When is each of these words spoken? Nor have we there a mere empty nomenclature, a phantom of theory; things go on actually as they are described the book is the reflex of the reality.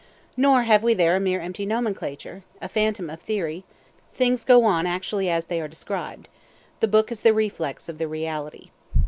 Nor 0.35 0.63
have 0.63 0.81
we 0.81 0.95
there 0.95 1.15
a 1.15 1.19
mere 1.19 1.39
empty 1.41 1.63
nomenclature, 1.63 2.41
a 2.59 2.67
phantom 2.67 3.07
of 3.07 3.21
theory; 3.21 3.65
things 4.15 4.43
go 4.43 4.63
on 4.63 4.87
actually 4.87 5.29
as 5.29 5.45
they 5.45 5.61
are 5.61 5.67
described 5.67 6.27
the 6.79 6.87
book 6.87 7.11
is 7.11 7.21
the 7.21 7.35
reflex 7.35 7.87
of 7.87 7.99
the 7.99 8.07
reality. 8.07 8.71